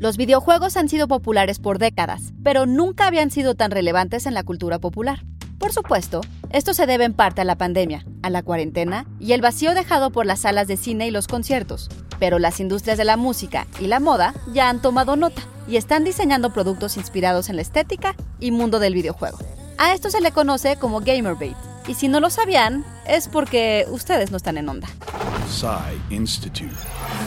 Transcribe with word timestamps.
Los 0.00 0.16
videojuegos 0.16 0.76
han 0.76 0.88
sido 0.88 1.08
populares 1.08 1.58
por 1.58 1.80
décadas, 1.80 2.32
pero 2.44 2.66
nunca 2.66 3.08
habían 3.08 3.32
sido 3.32 3.56
tan 3.56 3.72
relevantes 3.72 4.26
en 4.26 4.34
la 4.34 4.44
cultura 4.44 4.78
popular. 4.78 5.24
Por 5.58 5.72
supuesto, 5.72 6.20
esto 6.50 6.72
se 6.72 6.86
debe 6.86 7.04
en 7.04 7.14
parte 7.14 7.40
a 7.40 7.44
la 7.44 7.56
pandemia, 7.56 8.04
a 8.22 8.30
la 8.30 8.44
cuarentena 8.44 9.06
y 9.18 9.32
el 9.32 9.40
vacío 9.40 9.74
dejado 9.74 10.10
por 10.10 10.24
las 10.24 10.42
salas 10.42 10.68
de 10.68 10.76
cine 10.76 11.08
y 11.08 11.10
los 11.10 11.26
conciertos. 11.26 11.88
Pero 12.20 12.38
las 12.38 12.60
industrias 12.60 12.96
de 12.96 13.04
la 13.04 13.16
música 13.16 13.66
y 13.80 13.88
la 13.88 13.98
moda 13.98 14.34
ya 14.52 14.68
han 14.68 14.80
tomado 14.80 15.16
nota 15.16 15.42
y 15.66 15.76
están 15.76 16.04
diseñando 16.04 16.52
productos 16.52 16.96
inspirados 16.96 17.48
en 17.48 17.56
la 17.56 17.62
estética 17.62 18.14
y 18.38 18.52
mundo 18.52 18.78
del 18.78 18.94
videojuego. 18.94 19.38
A 19.78 19.94
esto 19.94 20.10
se 20.10 20.20
le 20.20 20.30
conoce 20.30 20.76
como 20.76 21.00
gamerbait, 21.00 21.56
y 21.88 21.94
si 21.94 22.06
no 22.06 22.20
lo 22.20 22.30
sabían, 22.30 22.84
es 23.06 23.26
porque 23.26 23.84
ustedes 23.90 24.30
no 24.30 24.36
están 24.36 24.58
en 24.58 24.68
onda. 24.68 24.88
Institute. 26.10 26.76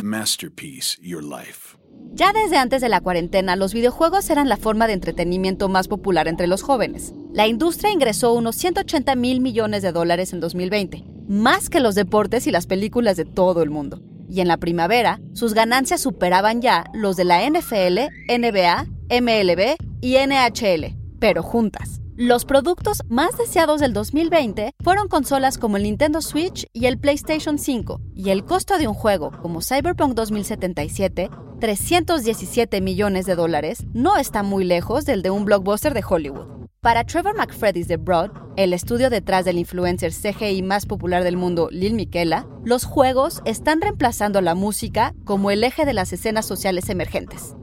Masterpiece 0.02 0.98
Your 1.02 1.24
Life. 1.24 1.81
Ya 2.14 2.34
desde 2.34 2.58
antes 2.58 2.82
de 2.82 2.90
la 2.90 3.00
cuarentena, 3.00 3.56
los 3.56 3.74
videojuegos 3.74 4.30
eran 4.30 4.50
la 4.50 4.58
forma 4.58 4.86
de 4.86 4.94
entretenimiento 4.94 5.70
más 5.70 5.88
popular 5.88 6.28
entre 6.28 6.48
los 6.48 6.62
jóvenes. 6.62 7.14
La 7.32 7.48
industria 7.48 7.94
ingresó 7.94 8.34
unos 8.34 8.58
180 8.58 9.16
mil 9.16 9.40
millones 9.40 9.82
de 9.82 9.94
dólares 9.94 10.34
en 10.34 10.42
2020, 10.42 11.06
más 11.30 11.70
que 11.70 11.80
los 11.80 11.96
deportes 11.96 12.48
y 12.48 12.52
las 12.52 12.68
películas 12.68 13.16
de 13.16 13.24
todo 13.24 13.64
el 13.64 13.70
mundo. 13.70 14.02
Y 14.30 14.42
en 14.42 14.50
la 14.50 14.58
primavera, 14.58 15.22
sus 15.34 15.54
ganancias 15.54 16.02
superaban 16.02 16.62
ya 16.62 16.86
los 16.94 17.16
de 17.16 17.24
la 17.24 17.50
NFL, 17.50 18.00
NBA, 18.28 18.88
MLB 19.10 19.78
y 20.02 20.18
NHL, 20.18 20.98
pero 21.20 21.44
juntas. 21.44 22.02
Los 22.18 22.44
productos 22.44 23.04
más 23.08 23.38
deseados 23.38 23.80
del 23.80 23.94
2020 23.94 24.74
fueron 24.84 25.08
consolas 25.08 25.58
como 25.58 25.78
el 25.78 25.84
Nintendo 25.84 26.22
Switch 26.22 26.68
y 26.74 26.88
el 26.88 27.00
PlayStation 27.00 27.58
5, 27.58 28.02
y 28.14 28.32
el 28.32 28.44
costo 28.44 28.78
de 28.78 28.90
un 28.90 28.94
juego 28.94 29.32
como 29.42 29.62
Cyberpunk 29.62 30.14
2077 30.14 31.30
317 31.62 32.82
millones 32.82 33.28
de 33.28 33.36
dólares 33.36 33.86
no 33.94 34.18
está 34.18 34.42
muy 34.42 34.66
lejos 34.66 35.06
del 35.06 35.22
de 35.22 35.30
un 35.30 35.46
blockbuster 35.46 35.94
de 35.94 36.04
Hollywood. 36.06 36.48
Para 36.82 37.04
Trevor 37.04 37.38
McFreddy's 37.38 37.88
de 37.88 37.98
Broad, 37.98 38.32
el 38.58 38.74
estudio 38.74 39.12
detrás 39.12 39.46
del 39.46 39.60
influencer 39.60 40.12
CGI 40.12 40.64
más 40.64 40.88
popular 40.88 41.24
del 41.24 41.38
mundo, 41.38 41.70
Lil 41.72 41.94
Miquela, 41.94 42.48
los 42.66 42.84
juegos 42.84 43.44
están 43.46 43.80
reemplazando 43.80 44.42
la 44.42 44.56
música 44.56 45.14
como 45.24 45.52
el 45.52 45.64
eje 45.64 45.86
de 45.86 45.94
las 45.94 46.12
escenas 46.12 46.48
sociales 46.48 46.90
emergentes. 46.90 47.56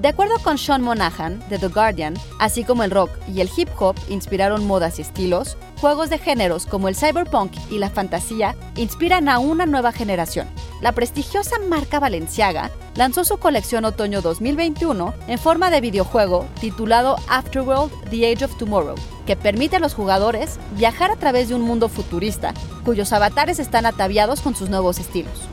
De 0.00 0.08
acuerdo 0.08 0.34
con 0.42 0.58
Sean 0.58 0.82
Monahan, 0.82 1.40
de 1.48 1.58
The 1.58 1.68
Guardian, 1.68 2.14
así 2.40 2.64
como 2.64 2.82
el 2.82 2.90
rock 2.90 3.10
y 3.32 3.40
el 3.40 3.50
hip 3.56 3.68
hop 3.78 3.94
inspiraron 4.08 4.66
modas 4.66 4.98
y 4.98 5.02
estilos, 5.02 5.56
juegos 5.80 6.10
de 6.10 6.18
géneros 6.18 6.66
como 6.66 6.88
el 6.88 6.96
cyberpunk 6.96 7.52
y 7.70 7.78
la 7.78 7.90
fantasía 7.90 8.56
inspiran 8.74 9.28
a 9.28 9.38
una 9.38 9.64
nueva 9.64 9.92
generación. 9.92 10.48
La 10.80 10.92
prestigiosa 10.92 11.58
marca 11.58 11.98
Balenciaga 11.98 12.70
lanzó 12.94 13.24
su 13.24 13.38
colección 13.38 13.84
otoño 13.84 14.22
2021 14.22 15.12
en 15.26 15.38
forma 15.38 15.70
de 15.70 15.80
videojuego 15.80 16.46
titulado 16.60 17.16
Afterworld 17.28 17.90
The 18.10 18.32
Age 18.32 18.44
of 18.44 18.56
Tomorrow, 18.58 18.94
que 19.26 19.34
permite 19.34 19.76
a 19.76 19.80
los 19.80 19.94
jugadores 19.94 20.60
viajar 20.76 21.10
a 21.10 21.16
través 21.16 21.48
de 21.48 21.56
un 21.56 21.62
mundo 21.62 21.88
futurista, 21.88 22.54
cuyos 22.84 23.12
avatares 23.12 23.58
están 23.58 23.86
ataviados 23.86 24.40
con 24.40 24.54
sus 24.54 24.70
nuevos 24.70 25.00
estilos. 25.00 25.48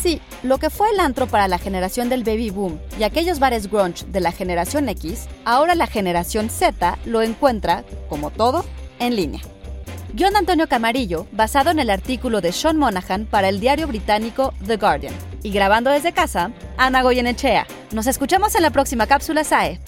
Sí, 0.00 0.22
lo 0.42 0.56
que 0.56 0.70
fue 0.70 0.88
el 0.90 1.00
antro 1.00 1.26
para 1.26 1.46
la 1.46 1.58
generación 1.58 2.08
del 2.08 2.24
baby 2.24 2.50
boom 2.50 2.78
y 2.98 3.02
aquellos 3.02 3.38
bares 3.38 3.70
grunge 3.70 4.06
de 4.06 4.20
la 4.20 4.32
generación 4.32 4.88
X, 4.88 5.26
ahora 5.44 5.74
la 5.74 5.86
generación 5.86 6.48
Z 6.48 6.98
lo 7.04 7.20
encuentra, 7.20 7.84
como 8.08 8.30
todo, 8.30 8.64
en 8.98 9.14
línea. 9.14 9.42
Guión 10.16 10.34
Antonio 10.34 10.66
Camarillo, 10.66 11.26
basado 11.32 11.70
en 11.70 11.78
el 11.78 11.90
artículo 11.90 12.40
de 12.40 12.50
Sean 12.50 12.78
Monahan 12.78 13.26
para 13.26 13.50
el 13.50 13.60
diario 13.60 13.86
británico 13.86 14.54
The 14.66 14.78
Guardian. 14.78 15.12
Y 15.42 15.50
grabando 15.50 15.90
desde 15.90 16.12
casa, 16.12 16.52
Ana 16.78 17.02
Goyenechea. 17.02 17.66
Nos 17.92 18.06
escuchamos 18.06 18.54
en 18.54 18.62
la 18.62 18.70
próxima 18.70 19.06
cápsula 19.06 19.44
SAE. 19.44 19.78